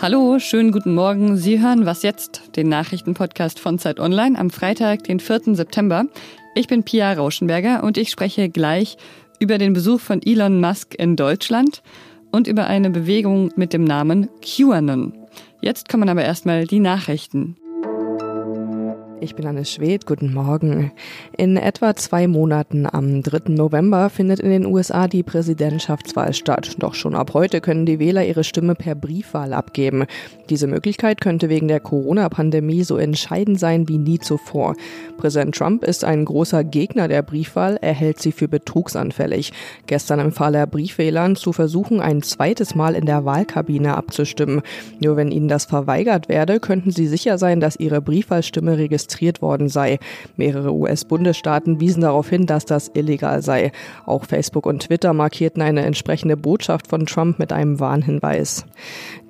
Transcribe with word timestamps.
Hallo, 0.00 0.38
schönen 0.38 0.72
guten 0.72 0.94
Morgen. 0.94 1.36
Sie 1.36 1.60
hören 1.60 1.86
Was 1.86 2.02
jetzt, 2.02 2.56
den 2.56 2.68
Nachrichtenpodcast 2.68 3.58
von 3.58 3.78
Zeit 3.78 3.98
Online 3.98 4.38
am 4.38 4.50
Freitag, 4.50 5.04
den 5.04 5.20
4. 5.20 5.54
September. 5.54 6.06
Ich 6.54 6.68
bin 6.68 6.84
Pia 6.84 7.12
Rauschenberger 7.12 7.84
und 7.84 7.96
ich 7.96 8.10
spreche 8.10 8.48
gleich 8.48 8.96
über 9.40 9.58
den 9.58 9.72
Besuch 9.72 10.00
von 10.00 10.20
Elon 10.20 10.60
Musk 10.60 10.94
in 10.96 11.16
Deutschland 11.16 11.82
und 12.30 12.46
über 12.46 12.66
eine 12.66 12.90
Bewegung 12.90 13.52
mit 13.56 13.72
dem 13.72 13.84
Namen 13.84 14.28
QAnon. 14.40 15.14
Jetzt 15.60 15.88
kommen 15.88 16.08
aber 16.08 16.24
erstmal 16.24 16.66
die 16.66 16.80
Nachrichten. 16.80 17.56
Ich 19.22 19.36
bin 19.36 19.46
Anne 19.46 19.64
Schwed, 19.64 20.04
guten 20.04 20.34
Morgen. 20.34 20.90
In 21.36 21.56
etwa 21.56 21.94
zwei 21.94 22.26
Monaten 22.26 22.88
am 22.90 23.22
3. 23.22 23.52
November 23.52 24.10
findet 24.10 24.40
in 24.40 24.50
den 24.50 24.66
USA 24.66 25.06
die 25.06 25.22
Präsidentschaftswahl 25.22 26.34
statt. 26.34 26.74
Doch 26.80 26.94
schon 26.94 27.14
ab 27.14 27.32
heute 27.32 27.60
können 27.60 27.86
die 27.86 28.00
Wähler 28.00 28.26
ihre 28.26 28.42
Stimme 28.42 28.74
per 28.74 28.96
Briefwahl 28.96 29.52
abgeben. 29.52 30.06
Diese 30.50 30.66
Möglichkeit 30.66 31.20
könnte 31.20 31.48
wegen 31.48 31.68
der 31.68 31.78
Corona-Pandemie 31.78 32.82
so 32.82 32.96
entscheidend 32.96 33.60
sein 33.60 33.88
wie 33.88 33.98
nie 33.98 34.18
zuvor. 34.18 34.74
Präsident 35.18 35.54
Trump 35.54 35.84
ist 35.84 36.04
ein 36.04 36.24
großer 36.24 36.64
Gegner 36.64 37.06
der 37.06 37.22
Briefwahl, 37.22 37.78
er 37.80 37.94
hält 37.94 38.20
sie 38.20 38.32
für 38.32 38.48
betrugsanfällig. 38.48 39.52
Gestern 39.86 40.18
empfahl 40.18 40.56
er 40.56 40.66
Briefwählern 40.66 41.36
zu 41.36 41.52
versuchen, 41.52 42.00
ein 42.00 42.22
zweites 42.22 42.74
Mal 42.74 42.96
in 42.96 43.06
der 43.06 43.24
Wahlkabine 43.24 43.96
abzustimmen. 43.96 44.62
Nur 44.98 45.16
wenn 45.16 45.30
ihnen 45.30 45.46
das 45.46 45.66
verweigert 45.66 46.28
werde, 46.28 46.58
könnten 46.58 46.90
sie 46.90 47.06
sicher 47.06 47.38
sein, 47.38 47.60
dass 47.60 47.76
ihre 47.76 48.02
Briefwahlstimme 48.02 48.78
registriert 48.78 49.11
registriert 49.12 49.42
worden 49.42 49.68
sei. 49.68 49.98
Mehrere 50.36 50.72
US-Bundesstaaten 50.72 51.80
wiesen 51.80 52.02
darauf 52.02 52.28
hin, 52.28 52.46
dass 52.46 52.64
das 52.64 52.90
illegal 52.94 53.42
sei. 53.42 53.72
Auch 54.06 54.24
Facebook 54.24 54.66
und 54.66 54.82
Twitter 54.82 55.12
markierten 55.12 55.62
eine 55.62 55.82
entsprechende 55.82 56.36
Botschaft 56.36 56.88
von 56.88 57.06
Trump 57.06 57.38
mit 57.38 57.52
einem 57.52 57.78
Warnhinweis. 57.78 58.64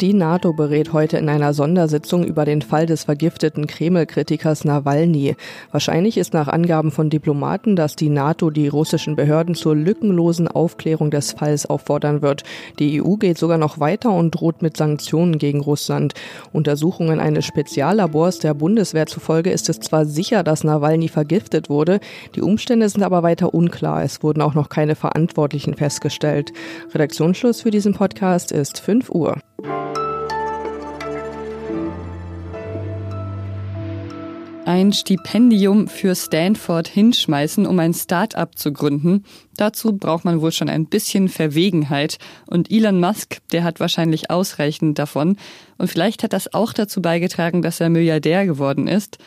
Die 0.01 0.15
NATO 0.15 0.53
berät 0.53 0.93
heute 0.93 1.19
in 1.19 1.29
einer 1.29 1.55
Sondersitzung 1.55 2.25
über 2.25 2.45
den 2.45 2.63
Fall 2.63 2.87
des 2.87 3.05
vergifteten 3.05 3.67
Kreml-Kritikers 3.67 4.65
Nawalny. 4.65 5.37
Wahrscheinlich 5.71 6.17
ist 6.17 6.33
nach 6.33 6.49
Angaben 6.49 6.91
von 6.91 7.11
Diplomaten, 7.11 7.77
dass 7.77 7.97
die 7.97 8.09
NATO 8.09 8.51
die 8.51 8.69
russischen 8.69 9.17
Behörden 9.17 9.55
zur 9.55 9.75
lückenlosen 9.75 10.49
Aufklärung 10.49 11.11
des 11.11 11.33
Falls 11.33 11.67
auffordern 11.67 12.23
wird. 12.23 12.45
Die 12.79 13.03
EU 13.03 13.17
geht 13.17 13.39
sogar 13.39 13.59
noch 13.59 13.81
weiter 13.81 14.13
und 14.13 14.33
droht 14.33 14.63
mit 14.63 14.77
Sanktionen 14.77 15.39
gegen 15.39 15.61
Russland. 15.61 16.15
Untersuchungen 16.53 17.21
eines 17.21 17.45
Speziallabors 17.45 18.39
der 18.39 18.55
Bundeswehr 18.55 19.07
zufolge 19.07 19.51
ist 19.51 19.69
es 19.69 19.72
zwar 19.81 20.05
sicher, 20.07 20.43
dass 20.43 20.65
Nawalny 20.65 21.09
vergiftet 21.09 21.69
wurde, 21.69 22.01
die 22.35 22.43
Umstände 22.43 22.89
sind 22.89 23.03
aber 23.03 23.23
weiter 23.23 23.55
unklar. 23.55 24.03
Es 24.03 24.23
wurden 24.23 24.43
auch 24.43 24.55
noch 24.55 24.69
keine 24.69 24.95
Verantwortlichen 24.95 25.75
festgestellt. 25.75 26.53
Redaktionsschluss 26.93 27.63
für 27.63 27.71
diesen 27.71 27.95
Podcast 27.95 28.53
ist 28.53 28.81
5 28.81 29.11
Uhr. 29.11 29.39
Ein 34.65 34.93
Stipendium 34.93 35.89
für 35.89 36.15
Stanford 36.15 36.87
hinschmeißen, 36.87 37.67
um 37.67 37.81
ein 37.81 37.93
Start-up 37.93 38.57
zu 38.57 38.73
gründen. 38.73 39.25
Dazu 39.57 39.93
braucht 39.97 40.25
man 40.25 40.41
wohl 40.41 40.53
schon 40.53 40.69
ein 40.69 40.87
bisschen 40.87 41.29
Verwegenheit. 41.29 42.19
Und 42.47 42.71
Elon 42.71 43.01
Musk, 43.01 43.39
der 43.51 43.65
hat 43.65 43.81
wahrscheinlich 43.81 44.31
ausreichend 44.31 45.01
davon. 45.01 45.37
Und 45.79 45.89
vielleicht 45.89 46.23
hat 46.23 46.33
das 46.33 46.55
auch 46.55 46.73
dazu 46.73 47.03
beigetragen, 47.03 47.61
dass 47.61 47.81
er 47.81 47.91
Milliardär 47.91 48.47
geworden 48.47 48.87
ist 48.87 49.19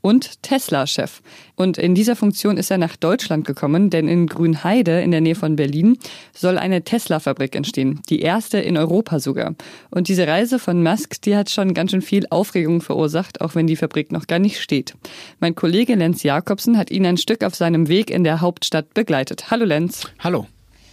und 0.00 0.42
Tesla-Chef. 0.42 1.20
Und 1.56 1.78
in 1.78 1.94
dieser 1.94 2.16
Funktion 2.16 2.56
ist 2.56 2.70
er 2.70 2.78
nach 2.78 2.96
Deutschland 2.96 3.46
gekommen, 3.46 3.90
denn 3.90 4.08
in 4.08 4.26
Grünheide 4.26 5.00
in 5.00 5.10
der 5.10 5.20
Nähe 5.20 5.34
von 5.34 5.56
Berlin 5.56 5.98
soll 6.32 6.58
eine 6.58 6.82
Tesla-Fabrik 6.82 7.54
entstehen, 7.54 8.00
die 8.08 8.20
erste 8.20 8.58
in 8.58 8.76
Europa 8.76 9.18
sogar. 9.18 9.54
Und 9.90 10.08
diese 10.08 10.26
Reise 10.26 10.58
von 10.58 10.82
Musk, 10.82 11.20
die 11.22 11.36
hat 11.36 11.50
schon 11.50 11.74
ganz 11.74 11.90
schön 11.90 12.02
viel 12.02 12.26
Aufregung 12.30 12.80
verursacht, 12.80 13.40
auch 13.40 13.54
wenn 13.54 13.66
die 13.66 13.76
Fabrik 13.76 14.12
noch 14.12 14.26
gar 14.26 14.38
nicht 14.38 14.60
steht. 14.60 14.94
Mein 15.38 15.54
Kollege 15.54 15.94
Lenz 15.94 16.22
Jakobsen 16.22 16.78
hat 16.78 16.90
ihn 16.90 17.06
ein 17.06 17.16
Stück 17.16 17.44
auf 17.44 17.54
seinem 17.54 17.88
Weg 17.88 18.10
in 18.10 18.24
der 18.24 18.40
Hauptstadt 18.40 18.94
begleitet. 18.94 19.50
Hallo 19.50 19.64
Lenz. 19.64 20.06
Hallo. 20.18 20.46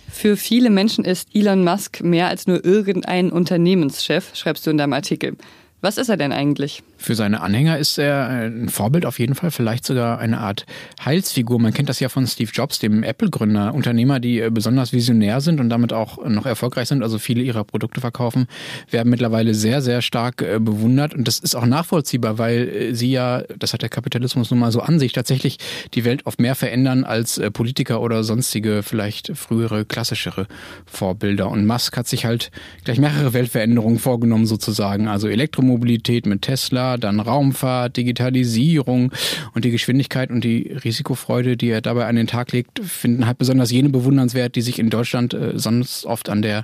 Für 0.09 0.37
viele 0.37 0.69
Menschen 0.69 1.03
ist 1.05 1.29
Elon 1.33 1.63
Musk 1.63 2.01
mehr 2.01 2.27
als 2.27 2.47
nur 2.47 2.63
irgendein 2.63 3.29
Unternehmenschef, 3.29 4.35
schreibst 4.35 4.65
du 4.65 4.71
in 4.71 4.77
deinem 4.77 4.93
Artikel. 4.93 5.35
Was 5.81 5.97
ist 5.97 6.09
er 6.09 6.17
denn 6.17 6.31
eigentlich? 6.31 6.81
Für 6.97 7.15
seine 7.15 7.41
Anhänger 7.41 7.77
ist 7.77 7.97
er 7.97 8.27
ein 8.27 8.69
Vorbild 8.69 9.05
auf 9.05 9.19
jeden 9.19 9.35
Fall, 9.35 9.51
vielleicht 9.51 9.85
sogar 9.85 10.19
eine 10.19 10.39
Art 10.39 10.65
Heilsfigur. 11.03 11.59
Man 11.59 11.73
kennt 11.73 11.89
das 11.89 11.99
ja 11.99 12.09
von 12.09 12.25
Steve 12.27 12.51
Jobs, 12.53 12.79
dem 12.79 13.03
Apple-Gründer. 13.03 13.73
Unternehmer, 13.73 14.19
die 14.19 14.39
äh, 14.39 14.49
besonders 14.51 14.93
visionär 14.93 15.41
sind 15.41 15.59
und 15.59 15.69
damit 15.69 15.93
auch 15.93 16.23
noch 16.25 16.45
erfolgreich 16.45 16.87
sind, 16.87 17.03
also 17.03 17.19
viele 17.19 17.41
ihrer 17.41 17.63
Produkte 17.63 18.01
verkaufen, 18.01 18.47
werden 18.89 19.09
mittlerweile 19.09 19.53
sehr, 19.53 19.81
sehr 19.81 20.01
stark 20.01 20.41
äh, 20.41 20.59
bewundert. 20.59 21.13
Und 21.13 21.27
das 21.27 21.39
ist 21.39 21.55
auch 21.55 21.65
nachvollziehbar, 21.65 22.37
weil 22.37 22.67
äh, 22.67 22.93
sie 22.93 23.11
ja, 23.11 23.43
das 23.57 23.73
hat 23.73 23.81
der 23.81 23.89
Kapitalismus 23.89 24.51
nun 24.51 24.59
mal 24.59 24.71
so 24.71 24.81
an 24.81 24.99
sich, 24.99 25.13
tatsächlich 25.13 25.57
die 25.93 26.03
Welt 26.05 26.25
oft 26.25 26.39
mehr 26.39 26.55
verändern 26.55 27.03
als 27.03 27.39
Politiker 27.53 28.01
oder 28.01 28.23
sonstige, 28.23 28.81
vielleicht 28.83 29.31
frühere, 29.35 29.85
klassischere 29.85 30.47
Vorbilder. 30.85 31.49
Und 31.49 31.65
Musk 31.65 31.95
hat 31.97 32.07
sich 32.07 32.25
halt 32.25 32.51
gleich 32.83 32.99
mehrere 32.99 33.33
Weltveränderungen 33.33 33.99
vorgenommen, 33.99 34.45
sozusagen. 34.45 35.07
Also 35.07 35.27
Elektromobilität 35.27 36.25
mit 36.25 36.41
Tesla, 36.41 36.86
dann 36.95 37.19
Raumfahrt, 37.19 37.97
Digitalisierung 37.97 39.11
und 39.53 39.65
die 39.65 39.71
Geschwindigkeit 39.71 40.29
und 40.29 40.43
die 40.45 40.71
Risikofreude, 40.85 41.57
die 41.57 41.69
er 41.69 41.81
dabei 41.81 42.05
an 42.05 42.15
den 42.15 42.27
Tag 42.27 42.53
legt, 42.53 42.79
finden 42.79 43.25
halt 43.25 43.37
besonders 43.37 43.71
jene 43.71 43.89
bewundernswert, 43.89 44.55
die 44.55 44.61
sich 44.61 44.79
in 44.79 44.89
Deutschland 44.89 45.33
äh, 45.33 45.53
sonst 45.55 46.05
oft 46.05 46.29
an 46.29 46.41
der 46.41 46.63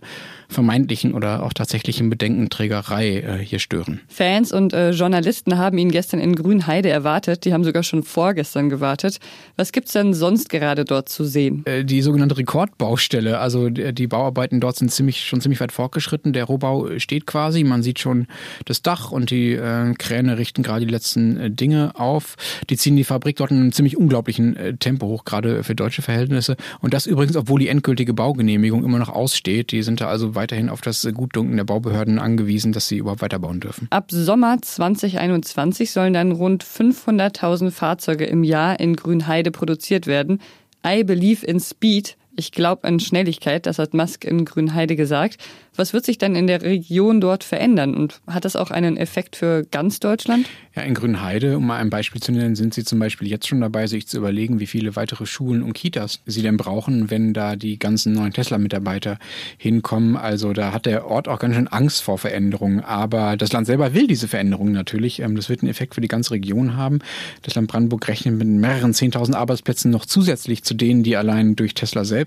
vermeintlichen 0.54 1.14
oder 1.14 1.44
auch 1.44 1.52
tatsächlichen 1.52 2.10
Bedenkenträgerei 2.10 3.20
äh, 3.20 3.38
hier 3.40 3.60
stören. 3.60 4.00
Fans 4.08 4.54
und 4.54 4.72
äh, 4.72 4.92
Journalisten 4.92 5.58
haben 5.58 5.78
ihn 5.78 5.92
gestern 5.92 6.20
in 6.20 6.36
Grünheide 6.36 6.90
erwartet. 6.90 7.44
Die 7.44 7.54
haben 7.54 7.64
sogar 7.64 7.84
schon 7.84 8.04
vorgestern 8.04 8.70
gewartet. 8.70 9.20
Was 9.58 9.72
gibt's 9.72 9.94
denn 9.94 10.14
sonst 10.14 10.50
gerade 10.50 10.86
dort 10.86 11.10
zu 11.10 11.26
sehen? 11.26 11.66
Äh, 11.66 11.84
die 11.84 12.02
sogenannte 12.02 12.38
Rekordbaustelle. 12.38 13.40
Also 13.40 13.70
die 13.70 14.08
Bauarbeiten 14.08 14.60
dort 14.60 14.78
sind 14.78 14.92
ziemlich, 14.92 15.26
schon 15.26 15.42
ziemlich 15.42 15.60
weit 15.60 15.72
fortgeschritten. 15.72 16.34
Der 16.34 16.46
Rohbau 16.46 17.00
steht 17.00 17.26
quasi. 17.26 17.64
Man 17.64 17.84
sieht 17.84 18.00
schon 18.00 18.28
das 18.66 18.82
Dach 18.82 19.12
und 19.12 19.32
die 19.32 19.54
äh, 19.54 19.94
Kräne 20.14 20.38
richten 20.38 20.62
gerade 20.62 20.86
die 20.86 20.92
letzten 20.92 21.38
äh, 21.38 21.50
Dinge 21.50 21.92
auf. 21.96 22.36
Die 22.70 22.78
ziehen 22.78 22.96
die 22.96 23.04
Fabrik 23.04 23.38
dort 23.38 23.50
in 23.50 23.58
einem 23.58 23.72
ziemlich 23.72 23.98
unglaublichen 23.98 24.56
äh, 24.56 24.78
Tempo 24.78 25.08
hoch, 25.08 25.26
gerade 25.26 25.64
für 25.64 25.74
deutsche 25.74 26.04
Verhältnisse. 26.04 26.56
Und 26.82 26.94
das 26.94 27.08
übrigens, 27.08 27.36
obwohl 27.36 27.60
die 27.60 27.68
endgültige 27.68 28.14
Baugenehmigung 28.14 28.84
immer 28.84 29.00
noch 29.00 29.10
aussteht. 29.10 29.72
Die 29.72 29.82
sind 29.82 30.02
da 30.02 30.08
also 30.08 30.36
weiterhin 30.36 30.70
auf 30.70 30.82
das 30.82 31.08
Gutdunken 31.14 31.58
der 31.58 31.64
Baubehörden 31.64 32.20
angewiesen, 32.20 32.74
dass 32.74 32.88
sie 32.88 32.98
überhaupt 32.98 33.22
weiterbauen 33.22 33.60
dürfen. 33.60 33.88
Ab 33.90 34.12
Sommer 34.12 34.62
2021 34.62 35.92
sollen 35.92 36.14
dann 36.14 36.32
rund 36.32 36.64
500.000 36.64 37.72
Fahrzeuge 37.72 38.26
im 38.26 38.44
Jahr 38.44 38.80
in 38.80 38.96
Grünheide 38.96 39.50
produziert 39.50 40.06
werden. 40.06 40.40
I 40.86 41.04
believe 41.04 41.44
in 41.44 41.60
speed. 41.60 42.18
Ich 42.36 42.52
glaube 42.52 42.86
an 42.86 43.00
Schnelligkeit, 43.00 43.68
das 43.68 43.78
hat 43.78 43.94
Musk 43.94 44.26
in 44.26 44.44
Grünheide 44.44 44.96
gesagt. 44.96 45.38
Was 45.76 45.94
wird 45.94 46.06
sich 46.06 46.18
dann 46.18 46.36
in 46.36 46.48
der 46.48 46.62
Region 46.62 47.22
dort 47.22 47.44
verändern 47.44 47.96
und 47.96 48.22
hat 48.28 48.46
das 48.46 48.56
auch 48.56 48.72
einen 48.72 48.98
Effekt 48.98 49.36
für 49.36 49.64
ganz 49.70 50.00
Deutschland? 50.00 50.48
Ja, 50.76 50.84
in 50.84 50.94
Grünheide, 50.96 51.58
um 51.58 51.68
mal 51.68 51.78
ein 51.78 51.90
Beispiel 51.92 52.22
zu 52.22 52.32
nennen, 52.32 52.56
sind 52.56 52.74
sie 52.74 52.84
zum 52.84 53.00
Beispiel 53.00 53.28
jetzt 53.28 53.48
schon 53.48 53.62
dabei, 53.62 53.86
sich 53.86 54.08
zu 54.08 54.18
überlegen, 54.18 54.60
wie 54.60 54.68
viele 54.68 54.96
weitere 54.96 55.28
Schulen 55.28 55.62
und 55.62 55.74
Kitas 55.74 56.22
sie 56.26 56.42
denn 56.42 56.58
brauchen, 56.58 57.12
wenn 57.12 57.34
da 57.34 57.56
die 57.56 57.78
ganzen 57.78 58.14
neuen 58.14 58.34
Tesla-Mitarbeiter 58.34 59.18
hinkommen. 59.58 60.16
Also 60.16 60.54
da 60.54 60.74
hat 60.74 60.88
der 60.88 61.06
Ort 61.08 61.28
auch 61.28 61.40
ganz 61.40 61.56
schön 61.56 61.68
Angst 61.68 62.02
vor 62.02 62.18
Veränderungen. 62.18 62.80
Aber 62.80 63.38
das 63.38 63.52
Land 63.52 63.68
selber 63.68 63.94
will 63.94 64.08
diese 64.08 64.28
Veränderungen 64.28 64.74
natürlich. 64.74 65.20
Ähm, 65.20 65.36
das 65.36 65.50
wird 65.50 65.62
einen 65.62 65.72
Effekt 65.72 65.96
für 65.96 66.02
die 66.02 66.08
ganze 66.08 66.32
Region 66.32 66.78
haben. 66.78 67.00
Das 67.44 67.54
Land 67.56 67.68
Brandenburg 67.68 68.08
rechnet 68.08 68.36
mit 68.38 68.48
mehreren 68.48 68.94
10.000 68.94 69.36
Arbeitsplätzen 69.36 69.92
noch 69.92 70.06
zusätzlich 70.06 70.64
zu 70.64 70.74
denen, 70.74 71.04
die 71.04 71.16
allein 71.16 71.56
durch 71.56 71.74
Tesla 71.74 72.06
selbst 72.06 72.23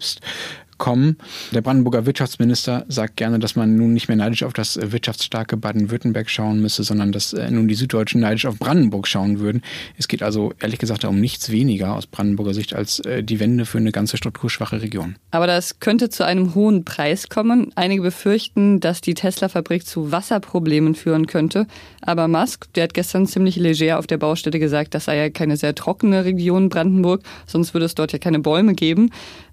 kommen. 0.79 1.17
Der 1.53 1.61
Brandenburger 1.61 2.07
Wirtschaftsminister 2.07 2.85
sagt 2.89 3.17
gerne, 3.17 3.39
dass 3.39 3.57
man 3.57 3.77
nun 3.77 3.95
nicht 3.95 4.09
mehr 4.09 4.17
neidisch 4.17 4.43
auf 4.43 4.53
das 4.53 4.79
wirtschaftsstarke 4.81 5.57
Baden-Württemberg 5.57 6.29
schauen 6.29 6.61
müsse, 6.61 6.83
sondern 6.85 7.13
dass 7.13 7.33
äh, 7.33 7.51
nun 7.51 7.69
die 7.69 7.75
Süddeutschen 7.75 8.21
neidisch 8.21 8.47
auf 8.47 8.59
Brandenburg 8.59 9.09
schauen 9.09 9.39
würden. 9.39 9.63
Es 9.99 10.09
geht 10.09 10.23
also 10.23 10.53
ehrlich 10.61 10.79
gesagt 10.79 11.05
um 11.05 11.21
nichts 11.21 11.51
weniger 11.51 11.95
aus 11.95 12.07
Brandenburger 12.07 12.55
Sicht 12.55 12.75
als 12.75 13.01
äh, 13.01 13.23
die 13.23 13.41
Wende 13.41 13.65
für 13.65 13.79
eine 13.79 13.93
ganze 13.93 14.17
strukturschwache 14.17 14.83
Region. 14.83 15.17
Aber 15.31 15.47
das 15.47 15.81
könnte 15.81 16.11
zu 16.11 16.25
einem 16.25 16.55
hohen 16.55 16.85
Preis 16.85 17.29
kommen. 17.29 17.73
Einige 17.75 18.03
befürchten, 18.03 18.81
dass 18.81 19.01
die 19.01 19.15
Tesla-Fabrik 19.15 19.87
zu 19.87 20.13
Wasserproblemen 20.13 20.95
führen 20.95 21.27
könnte. 21.27 21.67
Aber 22.03 22.29
Musk, 22.29 22.73
der 22.75 22.85
hat 22.85 22.95
gestern 22.95 23.27
ziemlich 23.27 23.57
leger 23.57 23.99
auf 23.99 24.07
der 24.07 24.19
Baustelle 24.19 24.59
gesagt, 24.59 24.95
das 24.95 25.07
sei 25.07 25.17
ja 25.17 25.31
keine 25.31 25.57
sehr 25.57 25.75
trockene 25.75 26.25
Region 26.25 26.69
Brandenburg, 26.69 27.23
sonst 27.47 27.75
würde 27.75 27.87
es 27.87 27.95
dort 27.95 28.13
ja 28.13 28.19
keine 28.19 28.41
Bäume 28.41 28.75
geben. 28.75 29.11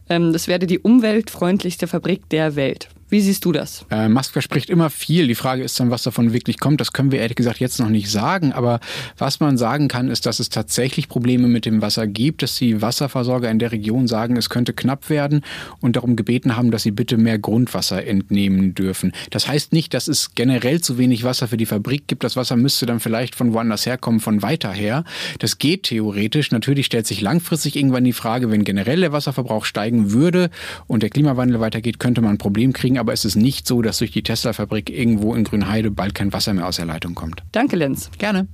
Ähm, 0.09 0.33
das 0.33 0.47
werde 0.47 0.67
die 0.67 0.79
umweltfreundlichste 0.79 1.87
Fabrik 1.87 2.29
der 2.29 2.55
Welt. 2.55 2.89
Wie 3.13 3.21
siehst 3.21 3.45
du 3.45 3.51
das? 3.51 3.85
Äh, 3.91 4.09
Musk 4.09 4.33
verspricht 4.33 4.71
immer 4.71 4.89
viel. 4.89 5.27
Die 5.27 5.35
Frage 5.35 5.61
ist 5.61 5.79
dann, 5.79 5.91
was 5.91 6.01
davon 6.01 6.33
wirklich 6.33 6.59
kommt. 6.59 6.81
Das 6.81 6.93
können 6.93 7.11
wir 7.11 7.19
ehrlich 7.19 7.35
gesagt 7.35 7.59
jetzt 7.59 7.79
noch 7.79 7.89
nicht 7.89 8.09
sagen. 8.09 8.53
Aber 8.53 8.79
was 9.19 9.39
man 9.39 9.55
sagen 9.55 9.87
kann, 9.87 10.09
ist, 10.09 10.25
dass 10.25 10.39
es 10.39 10.49
tatsächlich 10.49 11.09
Probleme 11.09 11.47
mit 11.47 11.67
dem 11.67 11.83
Wasser 11.83 12.07
gibt, 12.07 12.41
dass 12.41 12.55
die 12.55 12.81
Wasserversorger 12.81 13.51
in 13.51 13.59
der 13.59 13.71
Region 13.71 14.07
sagen, 14.07 14.35
es 14.35 14.49
könnte 14.49 14.73
knapp 14.73 15.11
werden 15.11 15.41
und 15.79 15.95
darum 15.95 16.15
gebeten 16.15 16.57
haben, 16.57 16.71
dass 16.71 16.81
sie 16.81 16.89
bitte 16.89 17.17
mehr 17.17 17.37
Grundwasser 17.37 18.03
entnehmen 18.03 18.73
dürfen. 18.73 19.11
Das 19.29 19.47
heißt 19.47 19.73
nicht, 19.73 19.93
dass 19.93 20.07
es 20.07 20.33
generell 20.33 20.81
zu 20.81 20.97
wenig 20.97 21.23
Wasser 21.23 21.47
für 21.47 21.57
die 21.57 21.67
Fabrik 21.67 22.07
gibt. 22.07 22.23
Das 22.23 22.35
Wasser 22.35 22.55
müsste 22.55 22.87
dann 22.87 22.99
vielleicht 22.99 23.35
von 23.35 23.53
woanders 23.53 23.85
herkommen, 23.85 24.21
von 24.21 24.41
weiter 24.41 24.71
her. 24.71 25.03
Das 25.37 25.59
geht 25.59 25.83
theoretisch. 25.83 26.49
Natürlich 26.49 26.87
stellt 26.87 27.05
sich 27.05 27.21
langfristig 27.21 27.75
irgendwann 27.75 28.05
die 28.05 28.11
Frage, 28.11 28.49
wenn 28.49 28.63
generell 28.63 29.01
der 29.01 29.11
Wasserverbrauch 29.11 29.65
steigen 29.65 30.13
würde 30.13 30.49
und 30.87 31.03
der 31.03 31.11
Klimawandel 31.11 31.59
weitergeht, 31.59 31.99
könnte 31.99 32.21
man 32.21 32.31
ein 32.31 32.37
Problem 32.39 32.73
kriegen 32.73 33.02
aber 33.03 33.11
es 33.11 33.25
ist 33.25 33.35
nicht 33.35 33.67
so, 33.67 33.81
dass 33.81 33.97
durch 33.97 34.11
die 34.11 34.23
Tesla-Fabrik 34.23 34.89
irgendwo 34.89 35.35
in 35.35 35.43
Grünheide 35.43 35.91
bald 35.91 36.15
kein 36.15 36.31
Wasser 36.31 36.53
mehr 36.53 36.65
aus 36.65 36.77
der 36.77 36.85
Leitung 36.85 37.15
kommt. 37.15 37.43
Danke, 37.51 37.75
Lenz. 37.75 38.09
Gerne. 38.17 38.47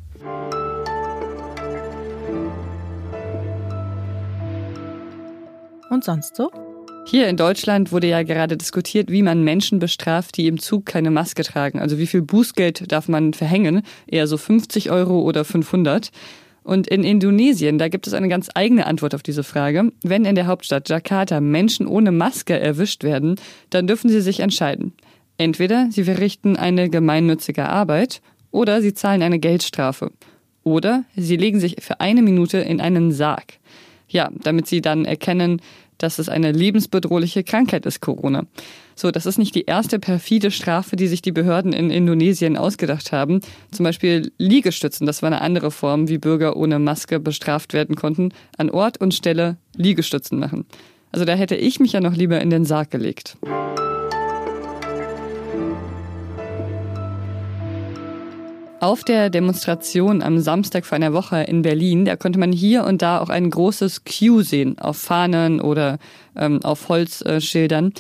Und 5.92 6.04
sonst 6.04 6.36
so? 6.36 6.50
Hier 7.06 7.28
in 7.28 7.38
Deutschland 7.38 7.92
wurde 7.92 8.08
ja 8.08 8.24
gerade 8.24 8.58
diskutiert, 8.58 9.12
wie 9.12 9.22
man 9.22 9.44
Menschen 9.44 9.78
bestraft, 9.78 10.36
die 10.38 10.48
im 10.48 10.58
Zug 10.58 10.88
keine 10.88 11.12
Maske 11.12 11.44
tragen. 11.44 11.80
Also 11.80 12.00
wie 12.00 12.08
viel 12.08 12.24
Bußgeld 12.24 12.92
darf 12.92 13.08
man 13.08 13.36
verhängen? 13.36 13.84
Eher 14.08 14.26
so 14.26 14.38
50 14.38 14.90
Euro 14.90 15.22
oder 15.22 15.46
500. 15.46 16.10
Und 16.70 16.86
in 16.86 17.04
Indonesien, 17.04 17.80
da 17.80 17.88
gibt 17.88 18.06
es 18.06 18.14
eine 18.14 18.28
ganz 18.28 18.48
eigene 18.54 18.86
Antwort 18.86 19.16
auf 19.16 19.24
diese 19.24 19.44
Frage. 19.44 19.92
Wenn 20.04 20.24
in 20.24 20.36
der 20.36 20.46
Hauptstadt 20.46 20.88
Jakarta 20.88 21.42
Menschen 21.42 21.88
ohne 21.88 22.12
Maske 22.12 22.60
erwischt 22.60 23.04
werden, 23.04 23.38
dann 23.72 23.88
dürfen 23.88 24.08
sie 24.08 24.22
sich 24.22 24.42
entscheiden. 24.42 24.94
Entweder 25.40 25.88
sie 25.90 26.04
verrichten 26.04 26.58
eine 26.58 26.88
gemeinnützige 26.92 27.68
Arbeit 27.68 28.22
oder 28.52 28.84
sie 28.84 28.94
zahlen 28.94 29.24
eine 29.24 29.40
Geldstrafe. 29.40 30.12
Oder 30.64 31.06
sie 31.16 31.38
legen 31.38 31.60
sich 31.60 31.78
für 31.80 32.02
eine 32.02 32.22
Minute 32.22 32.60
in 32.60 32.82
einen 32.82 33.12
Sarg. 33.14 33.54
Ja, 34.10 34.30
damit 34.44 34.68
sie 34.68 34.82
dann 34.82 35.06
erkennen, 35.06 35.62
dass 36.00 36.18
es 36.18 36.30
eine 36.30 36.52
lebensbedrohliche 36.52 37.44
Krankheit 37.44 37.86
ist, 37.86 38.02
Corona. 38.02 38.46
So, 38.96 39.12
das 39.12 39.26
ist 39.26 39.38
nicht 39.38 39.54
die 39.54 39.66
erste 39.66 40.00
perfide 40.00 40.50
Strafe, 40.50 40.96
die 40.96 41.08
sich 41.08 41.22
die 41.22 41.32
Behörden 41.32 41.74
in 41.74 41.90
Indonesien 41.90 42.58
ausgedacht 42.58 43.12
haben. 43.12 43.42
Zum 43.72 43.84
Beispiel 43.84 44.32
Liegestützen, 44.38 45.06
das 45.06 45.22
war 45.22 45.28
eine 45.28 45.42
andere 45.42 45.72
Form, 45.72 46.10
wie 46.10 46.18
Bürger 46.18 46.58
ohne 46.58 46.80
Maske 46.80 47.20
bestraft 47.20 47.74
werden 47.74 47.96
konnten, 47.96 48.34
an 48.58 48.70
Ort 48.70 49.00
und 49.00 49.14
Stelle 49.14 49.58
Liegestützen 49.76 50.40
machen. 50.40 50.66
Also 51.12 51.26
da 51.26 51.34
hätte 51.34 51.56
ich 51.56 51.80
mich 51.80 51.94
ja 51.94 52.02
noch 52.02 52.16
lieber 52.16 52.40
in 52.42 52.50
den 52.50 52.66
Sarg 52.66 52.92
gelegt. 52.92 53.38
Auf 58.82 59.04
der 59.04 59.30
Demonstration 59.30 60.22
am 60.22 60.40
Samstag 60.40 60.86
vor 60.86 60.96
einer 60.96 61.12
Woche 61.12 61.42
in 61.42 61.64
Berlin, 61.64 62.06
da 62.06 62.16
konnte 62.16 62.40
man 62.40 62.54
hier 62.54 62.86
und 62.86 63.02
da 63.02 63.20
auch 63.20 63.28
ein 63.28 63.50
großes 63.50 64.04
Q 64.06 64.42
sehen, 64.42 64.80
auf 64.80 64.96
Fahnen 64.96 65.60
oder 65.60 66.00
ähm, 66.38 66.64
auf 66.64 66.88
Holzschildern. 66.88 67.94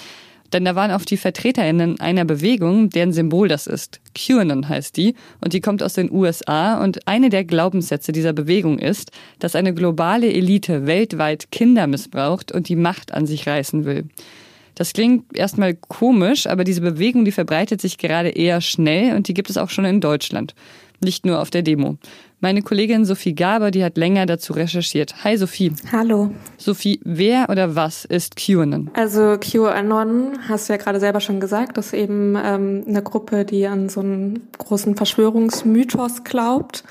Denn 0.54 0.64
da 0.64 0.76
waren 0.76 0.92
auch 0.92 1.04
die 1.04 1.18
VertreterInnen 1.18 2.00
einer 2.00 2.24
Bewegung, 2.24 2.90
deren 2.90 3.12
Symbol 3.12 3.50
das 3.50 3.68
ist. 3.68 4.00
QAnon 4.16 4.70
heißt 4.70 4.96
die 4.96 5.16
und 5.42 5.52
die 5.52 5.60
kommt 5.60 5.84
aus 5.84 5.94
den 5.94 6.10
USA 6.12 6.81
und 6.81 7.06
eine 7.10 7.30
der 7.30 7.44
Glaubenssätze 7.44 8.14
dieser 8.14 8.31
Bewegung 8.31 8.80
ist, 8.80 9.12
dass 9.40 9.56
eine 9.56 9.74
globale 9.74 10.31
Elite 10.31 10.88
weltweit 10.88 11.52
Kinder 11.52 11.88
missbraucht 11.88 12.54
und 12.54 12.70
die 12.70 12.78
Macht 12.78 13.14
an 13.14 13.26
sich 13.26 13.46
reißen 13.48 13.84
will. 13.84 14.06
Das 14.80 14.94
klingt 14.94 15.38
erstmal 15.38 15.76
komisch, 15.76 16.48
aber 16.48 16.64
diese 16.64 16.80
Bewegung, 16.80 17.26
die 17.26 17.34
verbreitet 17.34 17.81
sich 17.81 17.98
gerade 17.98 18.30
eher 18.30 18.62
schnell 18.62 19.14
und 19.14 19.28
die 19.28 19.34
gibt 19.34 19.50
es 19.50 19.58
auch 19.58 19.70
schon 19.70 19.84
in 19.84 20.00
Deutschland. 20.00 20.56
Nicht 21.02 21.26
nur 21.26 21.42
auf 21.42 21.50
der 21.50 21.64
Demo. 21.64 21.98
Meine 22.42 22.62
Kollegin 22.62 23.04
Sophie 23.04 23.36
Gaber, 23.36 23.70
die 23.70 23.84
hat 23.84 23.98
länger 23.98 24.26
dazu 24.26 24.54
recherchiert. 24.54 25.26
Hi 25.26 25.36
Sophie. 25.36 25.74
Hallo. 25.92 26.32
Sophie, 26.58 27.02
wer 27.04 27.50
oder 27.50 27.76
was 27.76 28.06
ist 28.06 28.38
QAnon? 28.38 28.90
Also 28.94 29.36
QAnon, 29.38 30.40
hast 30.48 30.70
du 30.70 30.74
ja 30.74 30.78
gerade 30.78 31.02
selber 31.02 31.20
schon 31.20 31.42
gesagt, 31.42 31.78
ist 31.78 31.94
eben 31.94 32.38
ähm, 32.42 32.86
eine 32.88 33.04
Gruppe, 33.04 33.44
die 33.44 33.68
an 33.68 33.90
so 33.90 34.00
einen 34.00 34.48
großen 34.58 34.96
Verschwörungsmythos 34.96 36.24
glaubt. 36.24 36.86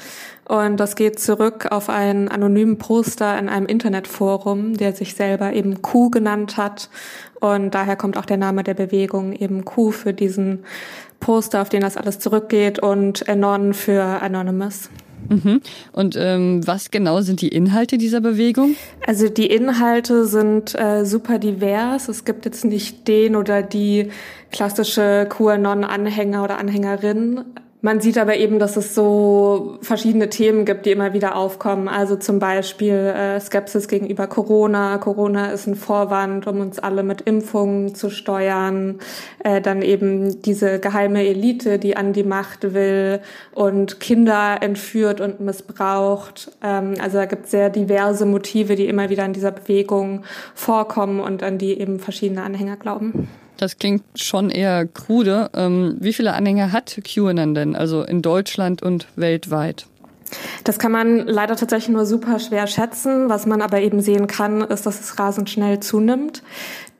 Und 0.46 0.76
das 0.76 0.96
geht 0.96 1.18
zurück 1.18 1.68
auf 1.70 1.88
einen 1.88 2.28
anonymen 2.28 2.76
Poster 2.76 3.38
in 3.38 3.48
einem 3.48 3.64
Internetforum, 3.64 4.76
der 4.76 4.92
sich 4.92 5.14
selber 5.14 5.54
eben 5.54 5.80
Q 5.80 6.10
genannt 6.10 6.58
hat. 6.58 6.90
Und 7.40 7.74
daher 7.74 7.96
kommt 7.96 8.18
auch 8.18 8.26
der 8.26 8.36
Name 8.36 8.64
der 8.64 8.74
Bewegung 8.74 9.32
eben 9.32 9.64
Q 9.64 9.92
für 9.92 10.12
diesen 10.12 10.64
Poster, 11.20 11.62
auf 11.62 11.70
den 11.70 11.80
das 11.80 11.96
alles 11.96 12.18
zurückgeht 12.18 12.78
und 12.80 13.26
Anon 13.30 13.72
für 13.72 14.02
Anonymous. 14.02 14.90
Mhm. 15.28 15.60
Und 15.92 16.16
ähm, 16.18 16.66
was 16.66 16.90
genau 16.90 17.20
sind 17.20 17.40
die 17.40 17.48
Inhalte 17.48 17.98
dieser 17.98 18.20
Bewegung? 18.20 18.76
Also 19.06 19.28
die 19.28 19.46
Inhalte 19.46 20.26
sind 20.26 20.78
äh, 20.78 21.04
super 21.04 21.38
divers. 21.38 22.08
Es 22.08 22.24
gibt 22.24 22.44
jetzt 22.44 22.64
nicht 22.64 23.06
den 23.08 23.36
oder 23.36 23.62
die 23.62 24.10
klassische 24.50 25.26
QAnon-Anhänger 25.28 26.44
oder 26.44 26.58
Anhängerin. 26.58 27.44
Man 27.80 28.00
sieht 28.00 28.18
aber 28.18 28.36
eben, 28.36 28.58
dass 28.58 28.76
es 28.76 28.92
so 28.96 29.78
verschiedene 29.82 30.28
Themen 30.28 30.64
gibt, 30.64 30.84
die 30.84 30.90
immer 30.90 31.12
wieder 31.12 31.36
aufkommen. 31.36 31.86
Also 31.86 32.16
zum 32.16 32.40
Beispiel 32.40 32.94
äh, 32.94 33.38
Skepsis 33.38 33.86
gegenüber 33.86 34.26
Corona. 34.26 34.98
Corona 34.98 35.52
ist 35.52 35.68
ein 35.68 35.76
Vorwand, 35.76 36.48
um 36.48 36.58
uns 36.58 36.80
alle 36.80 37.04
mit 37.04 37.20
Impfungen 37.20 37.94
zu 37.94 38.10
steuern. 38.10 38.98
Äh, 39.44 39.60
dann 39.60 39.82
eben 39.82 40.42
diese 40.42 40.80
geheime 40.80 41.24
Elite, 41.24 41.78
die 41.78 41.96
an 41.96 42.12
die 42.12 42.24
Macht 42.24 42.74
will 42.74 43.20
und 43.54 44.00
Kinder 44.00 44.58
entführt 44.60 45.20
und 45.20 45.38
missbraucht. 45.38 46.50
Ähm, 46.64 46.94
also 47.00 47.18
da 47.18 47.26
gibt 47.26 47.44
es 47.44 47.52
sehr 47.52 47.70
diverse 47.70 48.26
Motive, 48.26 48.74
die 48.74 48.86
immer 48.86 49.08
wieder 49.08 49.24
in 49.24 49.34
dieser 49.34 49.52
Bewegung 49.52 50.24
vorkommen 50.52 51.20
und 51.20 51.44
an 51.44 51.58
die 51.58 51.78
eben 51.78 52.00
verschiedene 52.00 52.42
Anhänger 52.42 52.76
glauben. 52.76 53.28
Das 53.58 53.76
klingt 53.76 54.04
schon 54.14 54.50
eher 54.50 54.86
krude. 54.86 55.50
Ähm, 55.52 55.96
wie 56.00 56.12
viele 56.12 56.32
Anhänger 56.32 56.72
hat 56.72 57.00
QAnon 57.04 57.54
denn, 57.54 57.76
also 57.76 58.02
in 58.02 58.22
Deutschland 58.22 58.82
und 58.82 59.08
weltweit? 59.16 59.86
Das 60.64 60.78
kann 60.78 60.92
man 60.92 61.26
leider 61.26 61.56
tatsächlich 61.56 61.90
nur 61.90 62.06
super 62.06 62.38
schwer 62.38 62.66
schätzen. 62.66 63.28
Was 63.28 63.46
man 63.46 63.62
aber 63.62 63.80
eben 63.80 64.00
sehen 64.00 64.26
kann, 64.26 64.60
ist, 64.62 64.86
dass 64.86 65.00
es 65.00 65.18
rasend 65.18 65.50
schnell 65.50 65.80
zunimmt. 65.80 66.42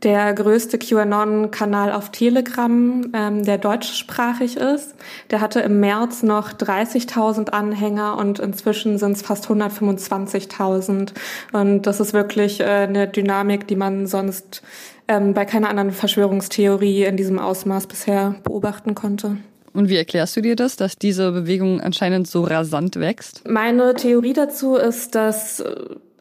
Der 0.05 0.33
größte 0.33 0.79
QAnon-Kanal 0.79 1.93
auf 1.93 2.11
Telegram, 2.11 3.11
ähm, 3.13 3.45
der 3.45 3.59
deutschsprachig 3.59 4.57
ist, 4.57 4.95
der 5.31 5.41
hatte 5.41 5.59
im 5.61 5.81
März 5.81 6.23
noch 6.23 6.53
30.000 6.53 7.51
Anhänger 7.51 8.17
und 8.17 8.39
inzwischen 8.39 8.99
sind 8.99 9.13
es 9.13 9.23
fast 9.23 9.49
125.000. 9.49 11.15
Und 11.53 11.83
das 11.83 11.99
ist 11.99 12.13
wirklich 12.13 12.61
äh, 12.61 12.65
eine 12.65 13.09
Dynamik, 13.09 13.67
die 13.67 13.75
man 13.75 14.07
sonst 14.07 14.63
ähm, 15.09 15.35
bei 15.35 15.45
keiner 15.45 15.69
anderen 15.69 15.91
Verschwörungstheorie 15.91 17.05
in 17.05 17.17
diesem 17.17 17.41
Ausmaß 17.41 17.89
bisher 17.89 18.37
beobachten 18.45 18.95
konnte. 18.95 19.39
Und 19.79 19.89
wie 19.89 19.97
erklärst 19.97 20.37
du 20.37 20.41
dir 20.41 20.57
das, 20.57 20.75
dass 20.75 20.99
diese 20.99 21.31
Bewegung 21.31 21.81
anscheinend 21.81 22.27
so 22.27 22.43
rasant 22.43 22.97
wächst? 22.97 23.49
Meine 23.49 23.95
Theorie 23.95 24.33
dazu 24.33 24.75
ist, 24.75 25.15
dass 25.15 25.63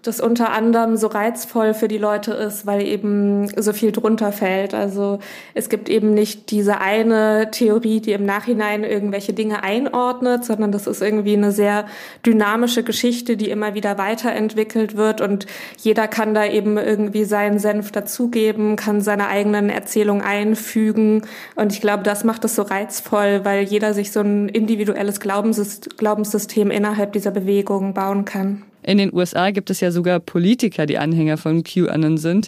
das 0.08 0.22
unter 0.22 0.52
anderem 0.52 0.96
so 0.96 1.08
reizvoll 1.08 1.74
für 1.74 1.88
die 1.88 1.98
Leute 1.98 2.32
ist, 2.32 2.66
weil 2.66 2.82
eben 2.82 3.48
so 3.62 3.74
viel 3.74 3.92
drunter 3.92 4.32
fällt. 4.32 4.74
Also 4.74 5.20
es 5.54 5.70
gibt 5.70 5.90
eben 5.90 6.14
nicht 6.14 6.50
diese 6.52 6.80
eine 6.80 7.52
Theorie, 7.52 8.00
die 8.00 8.14
im 8.14 8.26
Nachhinein 8.26 8.84
irgendwelche 8.84 9.34
Dinge 9.34 9.64
einordnet, 9.64 10.46
sondern 10.46 10.72
das 10.72 10.88
ist 10.88 11.02
irgendwie 11.02 11.36
eine 11.36 11.52
sehr 11.52 11.86
dynamische 12.26 12.84
Geschichte, 12.84 13.38
die 13.38 13.50
immer 13.50 13.74
wieder 13.74 13.98
weiterentwickelt 13.98 14.96
wird 14.96 15.22
und 15.22 15.46
jeder 15.78 16.08
kann 16.08 16.34
da 16.34 16.46
eben 16.46 16.78
irgendwie 16.78 17.26
seinen 17.26 17.60
Senf 17.60 17.92
dazugeben, 17.92 18.78
kann 18.78 19.02
seine 19.02 19.28
eigenen 19.28 19.70
Erzählungen 19.70 20.24
einfügen 20.24 21.24
und 21.56 21.74
ich 21.74 21.82
glaube, 21.82 22.04
das 22.04 22.24
macht 22.24 22.46
es 22.46 22.56
so 22.56 22.62
reizvoll, 22.62 23.42
weil 23.44 23.64
jeder 23.64 23.94
sich 23.94 24.12
so 24.12 24.22
ein 24.22 24.48
individuelles 24.48 25.20
Glaubenssystem 25.20 26.72
innerhalb 26.72 27.14
dieser 27.14 27.32
Bewegung 27.32 27.94
bauen 27.94 28.24
kann. 28.24 28.64
In 28.88 28.98
den 28.98 29.14
USA 29.14 29.52
gibt 29.52 29.70
es 29.70 29.82
ja 29.82 29.92
sogar 29.92 30.22
Politiker, 30.22 30.86
die 30.86 30.98
Anhänger 30.98 31.36
von 31.36 31.62
QAnon 31.64 32.18
sind. 32.18 32.48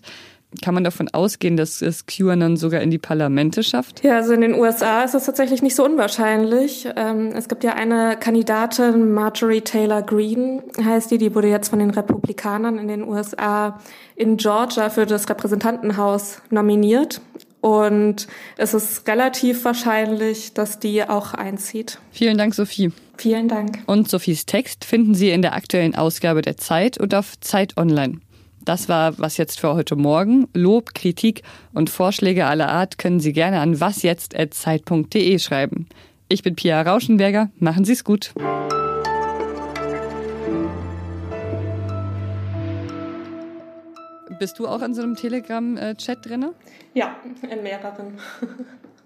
Kann 0.63 0.73
man 0.73 0.85
davon 0.85 1.09
ausgehen, 1.09 1.57
dass 1.57 1.81
es 1.81 2.05
QAnon 2.05 2.55
sogar 2.55 2.81
in 2.81 2.89
die 2.89 2.97
Parlamente 2.97 3.61
schafft? 3.61 4.03
Ja, 4.05 4.15
also 4.15 4.31
in 4.31 4.41
den 4.41 4.55
USA 4.55 5.03
ist 5.03 5.13
das 5.13 5.25
tatsächlich 5.25 5.61
nicht 5.61 5.75
so 5.75 5.83
unwahrscheinlich. 5.83 6.87
Ähm, 6.95 7.33
es 7.35 7.49
gibt 7.49 7.65
ja 7.65 7.73
eine 7.73 8.15
Kandidatin, 8.17 9.11
Marjorie 9.11 9.61
Taylor 9.61 10.01
Greene 10.01 10.63
heißt 10.81 11.11
die, 11.11 11.17
die 11.17 11.35
wurde 11.35 11.49
jetzt 11.49 11.67
von 11.67 11.79
den 11.79 11.91
Republikanern 11.91 12.79
in 12.79 12.87
den 12.87 13.03
USA 13.03 13.79
in 14.15 14.37
Georgia 14.37 14.89
für 14.89 15.05
das 15.05 15.29
Repräsentantenhaus 15.29 16.41
nominiert. 16.49 17.21
Und 17.61 18.27
es 18.57 18.73
ist 18.73 19.07
relativ 19.07 19.65
wahrscheinlich, 19.65 20.53
dass 20.53 20.79
die 20.79 21.03
auch 21.03 21.33
einzieht. 21.33 21.99
Vielen 22.11 22.37
Dank, 22.37 22.55
Sophie. 22.55 22.91
Vielen 23.17 23.49
Dank. 23.49 23.79
Und 23.85 24.09
Sophies 24.09 24.45
Text 24.45 24.85
finden 24.85 25.13
Sie 25.13 25.29
in 25.29 25.41
der 25.41 25.53
aktuellen 25.53 25.93
Ausgabe 25.93 26.41
der 26.41 26.55
Zeit 26.55 26.97
und 26.97 27.13
auf 27.13 27.37
Zeit 27.41 27.75
Online. 27.77 28.19
Das 28.63 28.87
war 28.87 29.17
was 29.19 29.37
jetzt 29.37 29.59
für 29.59 29.73
heute 29.73 29.95
Morgen. 29.95 30.47
Lob, 30.53 30.93
Kritik 30.93 31.43
und 31.73 31.89
Vorschläge 31.89 32.45
aller 32.45 32.69
Art 32.69 32.97
können 32.97 33.19
Sie 33.19 33.33
gerne 33.33 33.59
an 33.59 33.79
wasjetzt.zeit.de 33.79 35.39
schreiben. 35.39 35.87
Ich 36.29 36.43
bin 36.43 36.55
Pia 36.55 36.81
Rauschenberger. 36.81 37.49
Machen 37.57 37.83
Sie 37.83 37.93
es 37.93 38.03
gut. 38.03 38.33
Bist 44.39 44.57
du 44.57 44.67
auch 44.67 44.81
in 44.81 44.93
so 44.93 45.01
einem 45.01 45.15
Telegram-Chat 45.15 46.25
äh, 46.25 46.29
drin? 46.29 46.45
Ja, 46.93 47.17
in 47.49 47.61
mehreren. 47.61 48.19